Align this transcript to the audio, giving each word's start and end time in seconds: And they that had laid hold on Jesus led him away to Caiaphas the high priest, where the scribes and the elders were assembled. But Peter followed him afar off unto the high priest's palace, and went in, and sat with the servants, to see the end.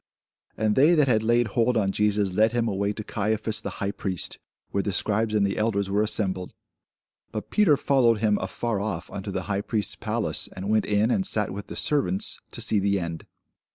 And 0.57 0.75
they 0.75 0.95
that 0.95 1.07
had 1.07 1.21
laid 1.21 1.49
hold 1.49 1.77
on 1.77 1.91
Jesus 1.91 2.33
led 2.33 2.53
him 2.53 2.67
away 2.67 2.91
to 2.91 3.03
Caiaphas 3.03 3.61
the 3.61 3.69
high 3.77 3.91
priest, 3.91 4.39
where 4.71 4.81
the 4.81 4.91
scribes 4.93 5.35
and 5.35 5.45
the 5.45 5.59
elders 5.59 5.91
were 5.91 6.01
assembled. 6.01 6.53
But 7.31 7.51
Peter 7.51 7.77
followed 7.77 8.17
him 8.17 8.39
afar 8.39 8.79
off 8.81 9.11
unto 9.11 9.29
the 9.29 9.43
high 9.43 9.61
priest's 9.61 9.95
palace, 9.95 10.49
and 10.55 10.71
went 10.71 10.85
in, 10.87 11.11
and 11.11 11.23
sat 11.23 11.51
with 11.53 11.67
the 11.67 11.75
servants, 11.75 12.39
to 12.51 12.61
see 12.61 12.79
the 12.79 12.99
end. 12.99 13.27